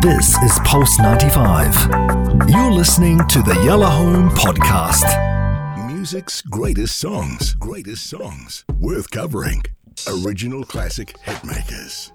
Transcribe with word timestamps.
This 0.00 0.38
is 0.38 0.58
Pulse 0.64 0.98
95. 0.98 2.48
You're 2.48 2.72
listening 2.72 3.18
to 3.28 3.42
the 3.42 3.60
Yalla 3.66 3.86
Home 3.86 4.30
Podcast. 4.30 5.04
Music's 5.88 6.40
greatest 6.40 6.96
songs, 6.96 7.52
greatest 7.54 8.08
songs, 8.08 8.64
worth 8.78 9.10
covering. 9.10 9.62
Original 10.08 10.64
classic 10.64 11.14
hitmakers. 11.26 12.12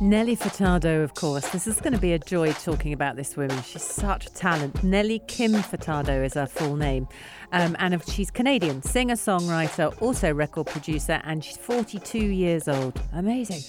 Nelly 0.00 0.36
Furtado, 0.36 1.02
of 1.02 1.14
course. 1.14 1.48
This 1.48 1.66
is 1.66 1.80
going 1.80 1.92
to 1.92 1.98
be 1.98 2.12
a 2.12 2.18
joy 2.18 2.52
talking 2.52 2.92
about 2.92 3.16
this 3.16 3.36
woman. 3.36 3.62
She's 3.62 3.82
such 3.82 4.26
talent. 4.32 4.82
Nelly 4.82 5.20
Kim 5.26 5.52
Furtado 5.52 6.24
is 6.24 6.34
her 6.34 6.46
full 6.46 6.76
name. 6.76 7.08
Um, 7.52 7.76
and 7.78 8.02
she's 8.08 8.30
Canadian, 8.30 8.82
singer, 8.82 9.14
songwriter, 9.14 10.00
also 10.02 10.32
record 10.32 10.66
producer, 10.66 11.20
and 11.24 11.42
she's 11.42 11.56
42 11.56 12.18
years 12.18 12.68
old. 12.68 13.00
Amazing. 13.12 13.62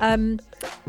Um, 0.00 0.38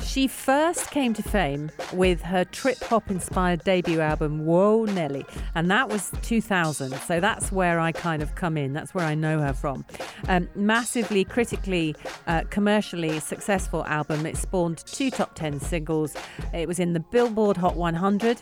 she 0.03 0.27
first 0.27 0.91
came 0.91 1.13
to 1.13 1.23
fame 1.23 1.71
with 1.93 2.21
her 2.21 2.43
trip 2.43 2.77
hop 2.83 3.09
inspired 3.09 3.63
debut 3.63 3.99
album, 3.99 4.45
Whoa 4.45 4.85
Nelly, 4.85 5.25
and 5.55 5.71
that 5.71 5.89
was 5.89 6.11
2000. 6.21 6.93
So 7.01 7.19
that's 7.19 7.51
where 7.51 7.79
I 7.79 7.91
kind 7.91 8.21
of 8.21 8.35
come 8.35 8.57
in. 8.57 8.73
That's 8.73 8.93
where 8.93 9.05
I 9.05 9.15
know 9.15 9.39
her 9.39 9.53
from. 9.53 9.85
Um, 10.27 10.47
massively, 10.55 11.23
critically, 11.23 11.95
uh, 12.27 12.43
commercially 12.49 13.19
successful 13.19 13.83
album. 13.85 14.25
It 14.25 14.37
spawned 14.37 14.74
two 14.83 15.09
top 15.11 15.35
10 15.35 15.59
singles. 15.59 16.15
It 16.53 16.67
was 16.67 16.79
in 16.79 16.93
the 16.93 16.99
Billboard 16.99 17.57
Hot 17.57 17.75
100. 17.75 18.41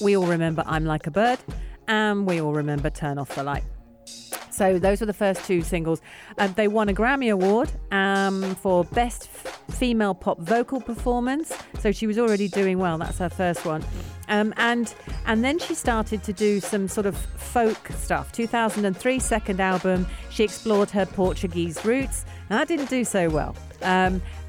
We 0.00 0.16
all 0.16 0.26
remember 0.26 0.64
I'm 0.66 0.84
Like 0.84 1.06
a 1.06 1.10
Bird 1.10 1.38
and 1.88 2.26
we 2.26 2.40
all 2.40 2.52
remember 2.52 2.90
Turn 2.90 3.18
Off 3.18 3.34
the 3.34 3.42
Light. 3.42 3.64
So 4.50 4.78
those 4.78 5.00
were 5.00 5.06
the 5.06 5.12
first 5.12 5.44
two 5.44 5.62
singles. 5.62 6.00
Um, 6.38 6.52
they 6.56 6.68
won 6.68 6.88
a 6.88 6.92
Grammy 6.92 7.32
Award 7.32 7.72
um, 7.90 8.54
for 8.56 8.84
Best 8.84 9.28
Female 9.70 10.14
Pop 10.14 10.38
Vocal 10.38 10.80
Performance. 10.80 11.52
So 11.80 11.90
she 11.90 12.06
was 12.06 12.18
already 12.18 12.46
doing 12.46 12.78
well. 12.78 12.98
That's 12.98 13.18
her 13.18 13.28
first 13.28 13.64
one. 13.64 13.84
Um, 14.28 14.54
and 14.56 14.94
and 15.26 15.44
then 15.44 15.58
she 15.58 15.74
started 15.74 16.22
to 16.22 16.32
do 16.32 16.60
some 16.60 16.86
sort 16.86 17.06
of 17.06 17.16
folk 17.16 17.88
stuff. 17.96 18.30
2003 18.30 19.18
second 19.18 19.60
album. 19.60 20.06
She 20.30 20.44
explored 20.44 20.90
her 20.90 21.04
Portuguese 21.04 21.84
roots. 21.84 22.24
That 22.48 22.68
didn't 22.68 22.90
do 22.90 23.04
so 23.04 23.28
well. 23.28 23.56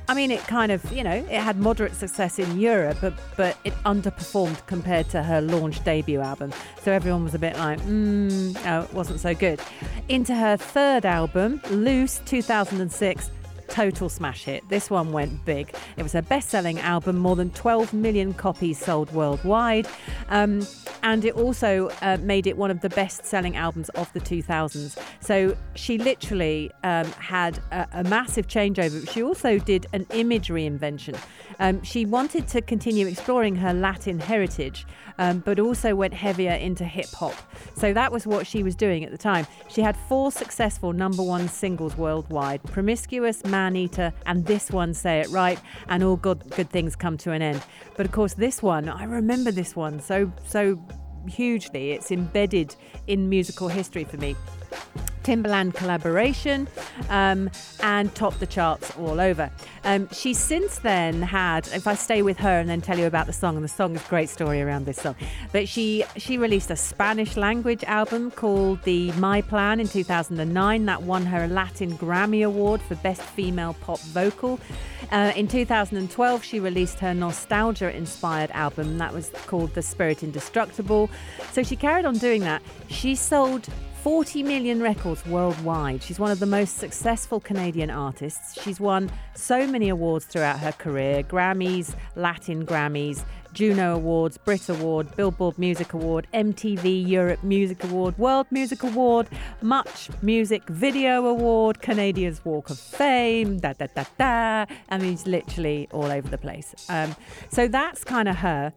I 0.07 0.13
mean, 0.13 0.29
it 0.29 0.41
kind 0.41 0.71
of, 0.71 0.91
you 0.91 1.03
know, 1.03 1.11
it 1.13 1.39
had 1.39 1.57
moderate 1.57 1.95
success 1.95 2.37
in 2.37 2.59
Europe, 2.59 2.97
but, 3.01 3.13
but 3.37 3.57
it 3.63 3.73
underperformed 3.85 4.65
compared 4.67 5.09
to 5.09 5.23
her 5.23 5.41
launch 5.41 5.83
debut 5.83 6.21
album. 6.21 6.53
So 6.81 6.91
everyone 6.91 7.23
was 7.23 7.33
a 7.33 7.39
bit 7.39 7.57
like, 7.57 7.79
mm, 7.81 8.55
oh, 8.67 8.83
it 8.83 8.93
wasn't 8.93 9.19
so 9.19 9.33
good. 9.33 9.59
Into 10.07 10.35
her 10.35 10.57
third 10.57 11.05
album, 11.05 11.59
Loose, 11.71 12.21
2006, 12.25 13.31
total 13.67 14.09
smash 14.09 14.43
hit. 14.43 14.67
This 14.69 14.89
one 14.89 15.11
went 15.11 15.43
big. 15.45 15.73
It 15.97 16.03
was 16.03 16.13
her 16.13 16.21
best 16.21 16.49
selling 16.49 16.79
album, 16.79 17.17
more 17.17 17.35
than 17.35 17.49
12 17.51 17.93
million 17.93 18.33
copies 18.33 18.79
sold 18.79 19.11
worldwide. 19.11 19.87
Um, 20.29 20.65
and 21.05 21.23
it 21.23 21.35
also 21.35 21.91
uh, 22.01 22.17
made 22.21 22.47
it 22.47 22.57
one 22.57 22.71
of 22.71 22.81
the 22.81 22.89
best 22.89 23.25
selling 23.25 23.55
albums 23.55 23.89
of 23.89 24.11
the 24.13 24.19
2000s. 24.19 24.97
So 25.19 25.55
she 25.75 25.99
literally 25.99 26.71
um, 26.83 27.05
had 27.13 27.59
a, 27.71 27.87
a, 27.93 28.03
massive 28.05 28.47
changeover, 28.47 29.07
she 29.11 29.21
also 29.21 29.59
did 29.59 29.85
an 29.93 30.07
image 30.13 30.47
reinvention. 30.47 31.15
Um, 31.59 31.83
she 31.83 32.05
wanted 32.05 32.47
to 32.49 32.61
continue 32.61 33.05
exploring 33.05 33.55
her 33.57 33.71
Latin 33.71 34.19
heritage, 34.19 34.87
um, 35.19 35.39
but 35.39 35.59
also 35.59 35.93
went 35.93 36.13
heavier 36.13 36.53
into 36.53 36.85
hip 36.85 37.09
hop. 37.13 37.35
So 37.75 37.93
that 37.93 38.11
was 38.11 38.25
what 38.25 38.47
she 38.47 38.63
was 38.63 38.75
doing 38.75 39.05
at 39.05 39.11
the 39.11 39.17
time. 39.17 39.45
She 39.69 39.81
had 39.81 39.95
four 40.09 40.31
successful 40.31 40.91
number 40.91 41.21
one 41.21 41.47
singles 41.47 41.95
worldwide 41.95 42.63
Promiscuous, 42.63 43.43
Maneater, 43.45 44.11
and 44.25 44.43
this 44.45 44.71
one, 44.71 44.93
Say 44.95 45.19
It 45.19 45.29
Right, 45.29 45.59
and 45.87 46.03
all 46.03 46.15
good, 46.15 46.49
good 46.55 46.71
things 46.71 46.95
come 46.95 47.15
to 47.17 47.31
an 47.31 47.43
end. 47.43 47.61
But 47.95 48.07
of 48.07 48.11
course, 48.11 48.33
this 48.33 48.63
one, 48.63 48.89
I 48.89 49.03
remember 49.03 49.51
this 49.51 49.75
one 49.75 49.99
so, 49.99 50.31
so 50.45 50.79
hugely. 51.27 51.91
It's 51.91 52.11
embedded 52.11 52.75
in 53.07 53.29
musical 53.29 53.67
history 53.67 54.03
for 54.03 54.17
me. 54.17 54.35
Timbaland 55.25 55.73
collaboration 55.73 56.67
um, 57.09 57.49
and 57.81 58.13
topped 58.13 58.39
the 58.39 58.47
charts 58.47 58.91
all 58.97 59.19
over. 59.19 59.49
Um, 59.83 60.07
she's 60.11 60.37
since 60.37 60.79
then 60.79 61.21
had, 61.21 61.67
if 61.69 61.87
I 61.87 61.95
stay 61.95 62.21
with 62.21 62.37
her 62.37 62.59
and 62.59 62.69
then 62.69 62.81
tell 62.81 62.99
you 62.99 63.07
about 63.07 63.25
the 63.25 63.33
song, 63.33 63.55
and 63.55 63.63
the 63.63 63.69
song 63.69 63.95
is 63.95 64.05
a 64.05 64.09
great 64.09 64.29
story 64.29 64.61
around 64.61 64.85
this 64.85 64.97
song, 64.97 65.15
but 65.51 65.67
she 65.67 66.03
she 66.15 66.37
released 66.37 66.69
a 66.69 66.75
Spanish 66.75 67.37
language 67.37 67.83
album 67.85 68.29
called 68.31 68.81
the 68.83 69.11
Mi 69.13 69.41
Plan 69.41 69.79
in 69.79 69.87
2009 69.87 70.85
that 70.85 71.01
won 71.03 71.25
her 71.25 71.45
a 71.45 71.47
Latin 71.47 71.97
Grammy 71.97 72.45
Award 72.45 72.81
for 72.81 72.95
Best 72.95 73.21
Female 73.21 73.75
Pop 73.81 73.99
Vocal. 73.99 74.59
Uh, 75.11 75.31
in 75.35 75.47
2012, 75.47 76.43
she 76.43 76.59
released 76.59 76.99
her 76.99 77.13
nostalgia 77.13 77.95
inspired 77.95 78.51
album 78.51 78.97
that 78.97 79.13
was 79.13 79.29
called 79.47 79.73
The 79.73 79.81
Spirit 79.81 80.23
Indestructible. 80.23 81.09
So 81.51 81.63
she 81.63 81.75
carried 81.75 82.05
on 82.05 82.17
doing 82.17 82.41
that. 82.41 82.61
She 82.87 83.15
sold 83.15 83.67
40 84.05 84.43
million 84.43 84.83
records 84.83 85.25
worldwide. 85.25 86.03
She's 86.03 86.19
one 86.19 86.29
of 86.29 86.37
the 86.37 86.45
most 86.45 86.77
successful 86.77 87.39
Canadian 87.39 87.89
artists. 87.89 88.61
She's 88.61 88.79
won 88.79 89.09
so 89.33 89.65
many 89.65 89.89
awards 89.89 90.25
throughout 90.25 90.59
her 90.59 90.73
career 90.73 91.23
Grammys, 91.23 91.95
Latin 92.15 92.67
Grammys, 92.67 93.25
Juno 93.53 93.95
Awards, 93.95 94.37
Brit 94.37 94.69
Award, 94.69 95.15
Billboard 95.15 95.57
Music 95.57 95.93
Award, 95.93 96.27
MTV 96.35 97.07
Europe 97.07 97.43
Music 97.43 97.83
Award, 97.83 98.15
World 98.19 98.45
Music 98.51 98.83
Award, 98.83 99.27
Much 99.63 100.11
Music 100.21 100.61
Video 100.69 101.25
Award, 101.25 101.81
Canadians 101.81 102.45
Walk 102.45 102.69
of 102.69 102.77
Fame, 102.77 103.57
da 103.57 103.73
da 103.73 103.87
da 103.87 104.03
da. 104.19 104.71
I 104.87 104.97
mean, 104.99 105.13
it's 105.13 105.25
literally 105.25 105.89
all 105.91 106.11
over 106.11 106.29
the 106.29 106.37
place. 106.37 106.75
Um, 106.89 107.15
so 107.49 107.67
that's 107.67 108.03
kind 108.03 108.29
of 108.29 108.35
her. 108.35 108.71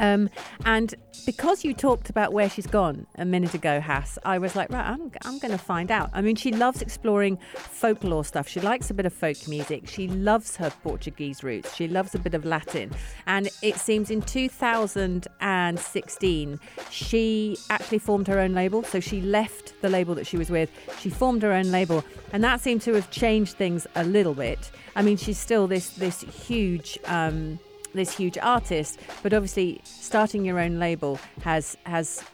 Um, 0.00 0.28
and 0.64 0.92
because 1.26 1.64
you 1.64 1.74
talked 1.74 2.08
about 2.10 2.32
where 2.32 2.50
she's 2.50 2.66
gone 2.66 3.06
a 3.16 3.24
minute 3.24 3.54
ago, 3.54 3.78
Hass, 3.80 4.18
I 4.24 4.38
was 4.38 4.56
like, 4.56 4.72
right, 4.72 4.84
I'm, 4.84 5.12
I'm 5.24 5.38
going 5.38 5.52
to 5.52 5.58
find 5.58 5.92
out. 5.92 6.10
I 6.12 6.20
mean, 6.22 6.34
she 6.36 6.50
loves 6.50 6.82
exploring 6.82 7.38
folklore 7.54 8.24
stuff. 8.24 8.48
She 8.48 8.60
likes 8.60 8.90
a 8.90 8.94
bit 8.94 9.06
of 9.06 9.12
folk 9.12 9.46
music. 9.46 9.86
She 9.86 10.08
loves 10.08 10.56
her 10.56 10.70
Portuguese 10.82 11.44
roots. 11.44 11.76
She 11.76 11.86
loves 11.86 12.14
a 12.14 12.18
bit 12.18 12.32
of 12.34 12.46
Latin. 12.46 12.90
And 13.26 13.50
it 13.62 13.76
seems 13.76 14.10
in 14.10 14.22
2016, 14.22 16.60
she 16.90 17.58
actually 17.68 17.98
formed 17.98 18.26
her 18.26 18.40
own 18.40 18.54
label. 18.54 18.82
So 18.82 19.00
she 19.00 19.20
left 19.20 19.78
the 19.82 19.90
label 19.90 20.14
that 20.14 20.26
she 20.26 20.38
was 20.38 20.48
with. 20.50 20.70
She 20.98 21.10
formed 21.10 21.42
her 21.42 21.52
own 21.52 21.70
label. 21.70 22.02
And 22.32 22.42
that 22.42 22.60
seemed 22.60 22.80
to 22.82 22.94
have 22.94 23.10
changed 23.10 23.56
things 23.56 23.86
a 23.94 24.04
little 24.04 24.34
bit. 24.34 24.70
I 24.96 25.02
mean, 25.02 25.18
she's 25.18 25.38
still 25.38 25.66
this, 25.66 25.90
this 25.90 26.22
huge. 26.22 26.98
Um, 27.04 27.58
this 27.94 28.16
huge 28.16 28.38
artist, 28.38 29.00
but 29.22 29.32
obviously 29.32 29.80
starting 29.84 30.44
your 30.44 30.58
own 30.58 30.78
label 30.78 31.18
has 31.42 31.76
has 31.86 32.24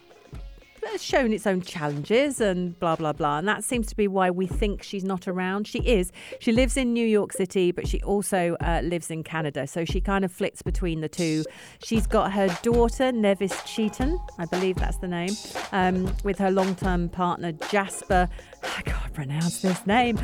shown 0.97 1.33
its 1.33 1.45
own 1.45 1.61
challenges 1.61 2.39
and 2.39 2.79
blah 2.79 2.95
blah 2.95 3.13
blah. 3.13 3.39
And 3.39 3.47
that 3.47 3.63
seems 3.63 3.87
to 3.87 3.95
be 3.95 4.07
why 4.07 4.29
we 4.29 4.47
think 4.47 4.83
she's 4.83 5.03
not 5.03 5.27
around. 5.27 5.67
She 5.67 5.79
is. 5.79 6.11
She 6.39 6.51
lives 6.51 6.77
in 6.77 6.93
new 6.93 7.05
york 7.05 7.33
city 7.33 7.71
but 7.71 7.87
she 7.87 8.01
also 8.03 8.55
uh, 8.61 8.81
lives 8.83 9.11
in 9.11 9.23
canada. 9.23 9.67
So 9.67 9.85
she 9.85 10.01
kind 10.01 10.23
of 10.23 10.31
flits 10.31 10.61
between 10.61 11.01
the 11.01 11.09
two. 11.09 11.43
She's 11.83 12.07
got 12.07 12.31
her 12.33 12.47
daughter 12.61 13.11
nevis 13.11 13.53
Chetan 13.53 14.17
i 14.37 14.45
believe 14.45 14.75
that's 14.77 14.97
the 14.97 15.07
name 15.07 15.35
um, 15.71 16.13
with 16.23 16.37
her 16.37 16.51
long-term 16.51 17.09
partner 17.09 17.51
jasper. 17.69 18.29
I 18.63 18.81
can't 18.81 19.13
pronounce 19.13 19.61
this 19.61 19.85
name 19.85 20.17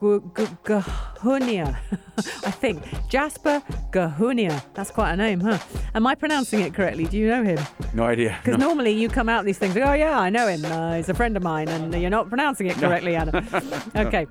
Gahunia. 0.00 1.76
I 2.18 2.50
think. 2.50 2.82
Jasper 3.08 3.62
Gahunia. 3.90 4.62
That's 4.74 4.90
quite 4.90 5.12
a 5.12 5.16
name, 5.16 5.40
huh? 5.40 5.58
Am 5.94 6.06
I 6.06 6.14
pronouncing 6.14 6.60
it 6.60 6.74
correctly? 6.74 7.06
Do 7.06 7.18
you 7.18 7.28
know 7.28 7.42
him? 7.42 7.58
No 7.92 8.04
idea. 8.04 8.38
Because 8.44 8.58
no. 8.58 8.66
normally 8.66 8.92
you 8.92 9.08
come 9.08 9.28
out 9.28 9.44
these 9.44 9.58
things, 9.58 9.76
oh, 9.76 9.92
yeah, 9.94 10.18
I 10.18 10.30
know 10.30 10.46
him. 10.46 10.64
Uh, 10.64 10.96
he's 10.96 11.08
a 11.08 11.14
friend 11.14 11.36
of 11.36 11.42
mine, 11.42 11.68
and 11.68 11.94
you're 11.94 12.10
not 12.10 12.28
pronouncing 12.28 12.66
it 12.66 12.76
correctly, 12.76 13.12
no. 13.12 13.18
Anna. 13.18 13.62
okay. 14.06 14.26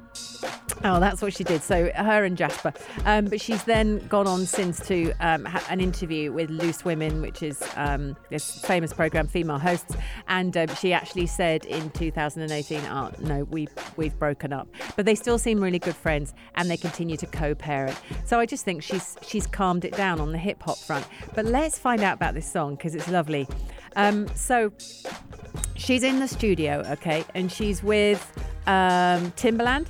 Oh, 0.86 1.00
that's 1.00 1.22
what 1.22 1.34
she 1.34 1.46
did. 1.46 1.64
So 1.64 1.92
her 1.96 2.26
and 2.26 2.38
Jasper. 2.38 2.74
Um, 3.06 3.26
but 3.26 3.40
she's 3.40 3.64
then 3.64 4.06
gone 4.08 4.28
on 4.28 4.46
since 4.46 4.86
to 4.88 5.14
um, 5.22 5.46
ha- 5.46 5.66
an 5.70 5.80
interview 5.80 6.34
with 6.34 6.50
Loose 6.50 6.84
Women, 6.84 7.22
which 7.22 7.42
is 7.42 7.64
um, 7.78 8.18
this 8.30 8.60
famous 8.66 8.92
program, 8.92 9.28
female 9.28 9.60
hosts. 9.60 9.96
And 10.28 10.56
um, 10.58 10.68
she 10.76 10.92
actually 10.92 11.28
said 11.28 11.64
in 11.66 11.90
2018, 11.92 12.82
oh, 12.82 13.12
no, 13.20 13.46
we, 13.46 13.70
we've 13.96 14.18
broken 14.20 14.52
up. 14.52 14.68
But 14.98 15.06
they 15.06 15.16
still 15.16 15.38
seem 15.38 15.62
really 15.62 15.80
good 15.80 15.96
friends 15.96 16.34
and 16.56 16.70
they 16.70 16.78
continue 16.78 17.16
to 17.16 17.28
co-parent. 17.28 17.98
So 18.26 18.40
I 18.40 18.46
just 18.46 18.66
think 18.66 18.84
she's 18.84 19.16
she's 19.22 19.48
calmed 19.48 19.86
it 19.86 19.96
down 19.96 20.20
on 20.20 20.32
the 20.32 20.38
hip 20.38 20.62
hop 20.62 20.78
front. 20.78 21.08
But 21.34 21.46
let's 21.46 21.80
find 21.80 22.02
out 22.02 22.16
about 22.16 22.34
this 22.34 22.50
song 22.50 22.76
because 22.76 22.94
it's 22.94 23.08
lovely. 23.08 23.48
Um, 23.96 24.28
so 24.36 24.72
she's 25.76 26.04
in 26.04 26.20
the 26.20 26.28
studio, 26.28 26.84
okay, 26.92 27.24
and 27.36 27.52
she's 27.52 27.84
with 27.84 28.22
um, 28.68 29.32
Timbaland. 29.34 29.88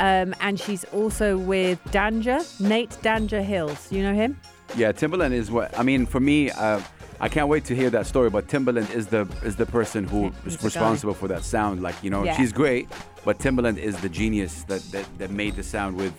Um, 0.00 0.34
and 0.40 0.58
she's 0.58 0.84
also 0.84 1.36
with 1.38 1.82
Danja, 1.86 2.60
Nate 2.60 2.90
Danja 3.02 3.42
Hills. 3.44 3.90
You 3.92 4.02
know 4.02 4.14
him? 4.14 4.38
Yeah, 4.76 4.92
Timbaland 4.92 5.32
is 5.32 5.50
what 5.50 5.78
I 5.78 5.82
mean. 5.82 6.06
For 6.06 6.18
me, 6.20 6.50
uh, 6.50 6.80
I 7.20 7.28
can't 7.28 7.48
wait 7.48 7.64
to 7.66 7.74
hear 7.76 7.90
that 7.90 8.06
story. 8.06 8.30
But 8.30 8.48
Timbaland 8.48 8.90
is 8.94 9.06
the 9.06 9.28
is 9.44 9.56
the 9.56 9.66
person 9.66 10.04
who 10.06 10.32
He's 10.44 10.54
is 10.56 10.64
responsible 10.64 11.14
for 11.14 11.28
that 11.28 11.44
sound. 11.44 11.82
Like 11.82 11.94
you 12.02 12.10
know, 12.10 12.24
Yeah. 12.24 12.36
she's 12.36 12.52
great, 12.52 12.88
but 13.24 13.38
Timbaland 13.38 13.78
is 13.78 13.96
the 14.00 14.08
genius 14.08 14.64
that, 14.64 14.82
that 14.92 15.06
that 15.18 15.30
made 15.30 15.56
the 15.56 15.62
sound 15.62 15.96
with 15.96 16.14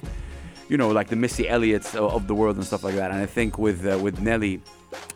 you 0.69 0.77
know, 0.77 0.89
like 0.89 1.09
the 1.09 1.15
Missy 1.15 1.47
Elliott's 1.47 1.95
of, 1.95 2.27
the 2.27 2.35
world 2.35 2.55
and 2.55 2.65
stuff 2.65 2.83
like 2.83 2.95
that. 2.95 3.11
And 3.11 3.19
I 3.21 3.25
think 3.25 3.57
with 3.57 3.85
uh, 3.85 3.97
with 3.99 4.19
Nelly, 4.21 4.61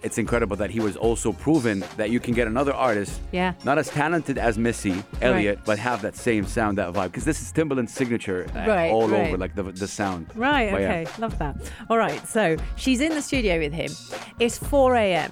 it's 0.03 0.17
incredible 0.17 0.55
that 0.57 0.69
he 0.71 0.79
was 0.79 0.97
also 0.97 1.31
proven 1.31 1.83
that 1.97 2.09
you 2.09 2.19
can 2.19 2.33
get 2.33 2.47
another 2.47 2.73
artist, 2.73 3.21
Yeah. 3.31 3.53
not 3.63 3.77
as 3.77 3.89
talented 3.89 4.37
as 4.39 4.57
Missy 4.57 5.03
Elliott, 5.21 5.57
Right. 5.57 5.65
but 5.65 5.79
have 5.79 6.01
that 6.01 6.15
same 6.15 6.45
sound, 6.47 6.77
that 6.79 6.91
vibe. 6.93 7.11
Because 7.11 7.25
this 7.25 7.41
is 7.41 7.51
Timbaland's 7.53 7.93
signature 7.93 8.47
uh, 8.55 8.65
Right, 8.67 8.89
all 8.91 9.07
right. 9.07 9.27
over, 9.27 9.37
like 9.37 9.53
the 9.55 9.63
the 9.63 9.87
sound. 9.87 10.27
Right, 10.35 10.71
But 10.71 10.81
yeah. 10.81 10.87
okay, 11.01 11.07
love 11.19 11.37
that. 11.39 11.55
All 11.89 11.97
right, 11.97 12.27
so 12.27 12.57
she's 12.75 13.01
in 13.01 13.11
the 13.13 13.21
studio 13.21 13.59
with 13.59 13.73
him. 13.73 13.91
It's 14.39 14.57
4 14.57 14.95
a.m. 14.95 15.31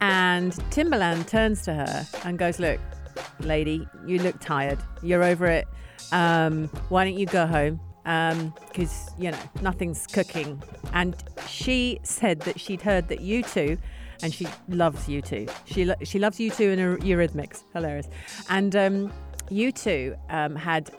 And 0.00 0.52
Timbaland 0.70 1.26
turns 1.26 1.62
to 1.62 1.74
her 1.74 2.06
and 2.24 2.38
goes, 2.38 2.58
Look, 2.58 2.78
lady, 3.40 3.86
you 4.06 4.18
look 4.20 4.38
tired. 4.40 4.78
You're 5.02 5.24
over 5.24 5.46
it. 5.46 5.66
Um, 6.12 6.68
why 6.88 7.04
don't 7.04 7.18
you 7.18 7.26
go 7.26 7.46
home? 7.46 7.80
Because, 8.08 9.10
you 9.18 9.30
know, 9.30 9.38
nothing's 9.60 10.06
cooking. 10.06 10.62
And 10.94 11.14
she 11.46 12.00
said 12.04 12.40
that 12.40 12.58
she'd 12.58 12.80
heard 12.80 13.08
that 13.08 13.20
U2, 13.20 13.78
and 14.22 14.32
she 14.32 14.46
loves 14.68 15.06
U2. 15.06 15.50
She, 15.66 15.84
lo- 15.84 15.94
she 16.02 16.18
loves 16.18 16.38
U2 16.38 16.72
and 16.72 16.80
Eur- 16.80 16.98
Eurythmics. 16.98 17.64
Hilarious. 17.74 18.08
And 18.48 18.74
um, 18.74 19.12
U2 19.50 20.16
um, 20.30 20.56
had 20.56 20.90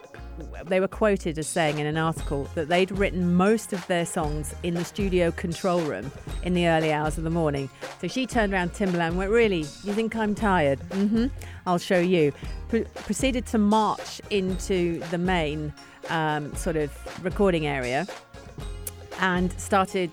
they 0.64 0.80
were 0.80 0.88
quoted 0.88 1.38
as 1.38 1.46
saying 1.46 1.78
in 1.78 1.86
an 1.86 1.98
article 1.98 2.44
that 2.54 2.68
they'd 2.68 2.90
written 2.92 3.34
most 3.34 3.74
of 3.74 3.86
their 3.88 4.06
songs 4.06 4.54
in 4.62 4.72
the 4.72 4.84
studio 4.84 5.30
control 5.30 5.80
room 5.82 6.10
in 6.44 6.54
the 6.54 6.66
early 6.66 6.92
hours 6.92 7.18
of 7.18 7.24
the 7.24 7.30
morning. 7.30 7.68
So 8.00 8.08
she 8.08 8.26
turned 8.26 8.54
around 8.54 8.72
Timbaland 8.72 9.08
and 9.08 9.18
went, 9.18 9.30
Really? 9.30 9.66
You 9.84 9.92
think 9.92 10.16
I'm 10.16 10.34
tired? 10.34 10.78
Mm-hmm. 10.90 11.26
I'll 11.66 11.78
show 11.78 11.98
you. 11.98 12.32
Pro- 12.68 12.84
proceeded 12.84 13.46
to 13.46 13.58
march 13.58 14.20
into 14.30 15.00
the 15.10 15.18
main 15.18 15.74
um, 16.08 16.54
sort 16.54 16.76
of 16.76 16.90
recording 17.24 17.66
area 17.66 18.06
and 19.20 19.52
started 19.60 20.10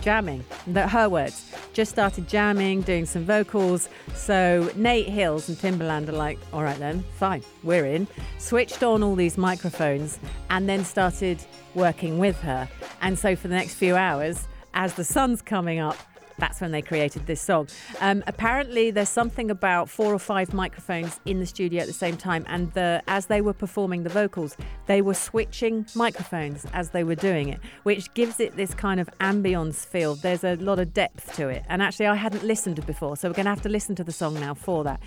jamming. 0.00 0.44
That 0.68 0.90
her 0.90 1.08
words. 1.08 1.50
Just 1.72 1.90
started 1.90 2.28
jamming, 2.28 2.82
doing 2.82 3.06
some 3.06 3.24
vocals. 3.24 3.88
So 4.14 4.70
Nate 4.76 5.08
Hills 5.08 5.48
and 5.48 5.58
Timbaland 5.58 6.08
are 6.08 6.12
like, 6.12 6.38
all 6.52 6.62
right 6.62 6.78
then, 6.78 7.04
fine, 7.18 7.42
we're 7.62 7.86
in. 7.86 8.06
Switched 8.38 8.82
on 8.82 9.02
all 9.02 9.14
these 9.16 9.36
microphones 9.36 10.18
and 10.50 10.68
then 10.68 10.84
started 10.84 11.44
working 11.74 12.18
with 12.18 12.40
her. 12.40 12.68
And 13.00 13.18
so 13.18 13.34
for 13.34 13.48
the 13.48 13.54
next 13.54 13.74
few 13.74 13.96
hours, 13.96 14.46
as 14.74 14.94
the 14.94 15.04
sun's 15.04 15.42
coming 15.42 15.78
up, 15.78 15.96
that's 16.38 16.60
when 16.60 16.72
they 16.72 16.82
created 16.82 17.26
this 17.26 17.40
song. 17.40 17.68
Um, 18.00 18.22
apparently, 18.26 18.90
there's 18.90 19.08
something 19.08 19.50
about 19.50 19.88
four 19.88 20.12
or 20.12 20.18
five 20.18 20.52
microphones 20.52 21.20
in 21.24 21.40
the 21.40 21.46
studio 21.46 21.80
at 21.80 21.86
the 21.86 21.92
same 21.92 22.16
time, 22.16 22.44
and 22.48 22.72
the, 22.72 23.02
as 23.06 23.26
they 23.26 23.40
were 23.40 23.52
performing 23.52 24.02
the 24.02 24.10
vocals, 24.10 24.56
they 24.86 25.02
were 25.02 25.14
switching 25.14 25.86
microphones 25.94 26.66
as 26.72 26.90
they 26.90 27.04
were 27.04 27.14
doing 27.14 27.48
it, 27.48 27.60
which 27.84 28.12
gives 28.14 28.40
it 28.40 28.56
this 28.56 28.74
kind 28.74 29.00
of 29.00 29.08
ambience 29.20 29.86
feel. 29.86 30.14
There's 30.14 30.44
a 30.44 30.56
lot 30.56 30.78
of 30.78 30.92
depth 30.92 31.36
to 31.36 31.48
it, 31.48 31.64
and 31.68 31.82
actually, 31.82 32.06
I 32.06 32.14
hadn't 32.14 32.44
listened 32.44 32.76
to 32.76 32.82
it 32.82 32.86
before, 32.86 33.16
so 33.16 33.28
we're 33.28 33.34
going 33.34 33.46
to 33.46 33.50
have 33.50 33.62
to 33.62 33.68
listen 33.68 33.94
to 33.96 34.04
the 34.04 34.12
song 34.12 34.34
now 34.40 34.54
for 34.54 34.84
that. 34.84 35.00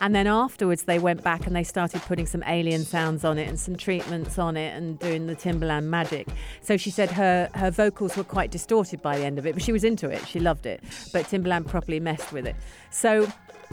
And 0.00 0.14
then 0.14 0.26
afterwards, 0.26 0.84
they 0.84 0.98
went 0.98 1.22
back 1.22 1.46
and 1.46 1.54
they 1.54 1.64
started 1.64 2.02
putting 2.02 2.26
some 2.26 2.42
alien 2.46 2.84
sounds 2.84 3.24
on 3.24 3.38
it 3.38 3.48
and 3.48 3.58
some 3.58 3.76
treatments 3.76 4.38
on 4.38 4.56
it 4.56 4.76
and 4.76 4.98
doing 4.98 5.26
the 5.26 5.36
Timbaland 5.36 5.84
magic. 5.84 6.28
So 6.60 6.76
she 6.76 6.90
said 6.90 7.10
her 7.12 7.48
her 7.54 7.70
vocals 7.70 8.16
were 8.16 8.24
quite 8.24 8.50
distorted 8.50 9.02
by 9.02 9.18
the 9.18 9.24
end 9.24 9.38
of 9.38 9.46
it, 9.46 9.54
but 9.54 9.62
she 9.62 9.72
was 9.72 9.84
into 9.84 10.08
it. 10.10 10.26
She 10.26 10.40
loved 10.40 10.66
it. 10.66 10.73
But 11.12 11.26
Timbaland 11.26 11.68
properly 11.68 12.00
messed 12.00 12.32
with 12.32 12.46
it. 12.46 12.56
So 12.90 13.30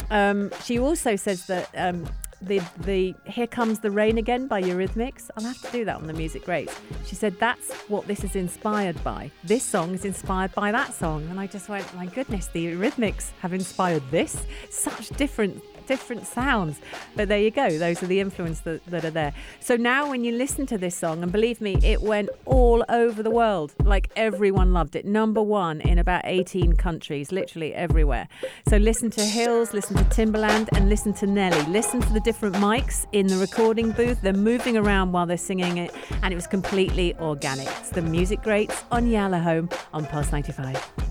um, 0.09 0.51
she 0.63 0.80
also 0.80 1.15
says 1.15 1.45
that. 1.48 1.69
Um, 1.75 2.07
the, 2.42 2.59
the 2.80 3.13
Here 3.25 3.48
Comes 3.48 3.80
the 3.80 3.92
Rain 3.92 4.18
Again 4.18 4.48
by 4.48 4.62
Eurythmics. 4.62 5.30
I'll 5.38 5.44
have 5.44 5.62
to 5.62 5.71
do 5.71 5.86
that 5.86 5.95
on 5.98 6.07
the 6.07 6.13
Music 6.13 6.44
Greats. 6.44 6.75
She 7.06 7.15
said 7.15 7.38
that's 7.39 7.71
what 7.88 8.07
this 8.07 8.24
is 8.24 8.36
inspired 8.36 9.01
by. 9.03 9.31
This 9.44 9.63
song 9.63 9.94
is 9.94 10.06
inspired 10.06 10.53
by 10.53 10.71
that 10.71 10.94
song. 10.94 11.27
And 11.30 11.39
I 11.39 11.48
just 11.48 11.69
went, 11.69 11.94
my 11.95 12.07
goodness, 12.07 12.48
the 12.48 12.65
Eurythmics 12.65 13.30
have 13.42 13.54
inspired 13.54 14.04
this. 14.09 14.45
Such 14.69 15.09
different 15.09 15.62
different 15.88 16.25
sounds. 16.25 16.80
But 17.16 17.28
there 17.28 17.39
you 17.39 17.51
go. 17.51 17.78
Those 17.78 18.01
are 18.04 18.07
the 18.07 18.19
influence 18.19 18.62
that, 18.62 18.86
that 18.86 19.06
are 19.06 19.12
there. 19.12 19.33
So 19.60 19.75
now 19.75 20.10
when 20.10 20.24
you 20.24 20.31
listen 20.33 20.66
to 20.68 20.78
this 20.78 20.95
song, 20.95 21.24
and 21.24 21.31
believe 21.31 21.62
me, 21.62 21.78
it 21.83 22.01
went 22.01 22.30
all 22.45 22.83
over 22.89 23.22
the 23.24 23.31
world. 23.31 23.74
Like 23.83 24.10
everyone 24.16 24.74
loved 24.74 24.95
it. 24.95 25.06
Number 25.06 25.42
one 25.42 25.81
in 25.81 26.00
about 26.00 26.24
18 26.25 26.74
countries, 26.74 27.31
literally 27.31 27.74
everywhere. 27.74 28.28
So 28.68 28.78
listen 28.78 29.10
to 29.12 29.22
Hills, 29.22 29.74
listen 29.74 29.98
to 29.98 30.04
Timbaland, 30.06 30.69
and 30.75 30.89
listen 30.89 31.13
to 31.16 31.28
Nelly. 31.28 31.62
Listen 31.72 32.01
to 32.01 32.13
the 32.13 32.22
different 32.22 32.56
mics 32.56 33.06
in 33.12 33.28
the 33.28 33.38
recording 33.38 33.92
booth. 33.92 34.22
They're 34.22 34.33
moving 34.33 34.78
around 34.78 35.12
while 35.12 35.25
they're 35.25 35.38
singing 35.38 35.78
it, 35.78 35.94
and 36.24 36.31
it 36.31 36.36
was 36.36 36.48
completely 36.48 37.16
organic. 37.18 37.68
It's 37.68 37.89
the 37.89 38.01
music 38.01 38.42
greats 38.42 38.83
on 38.92 39.07
Yalla 39.07 39.39
Home 39.39 39.69
on 39.94 40.06
Pulse 40.06 40.31
95. 40.31 41.11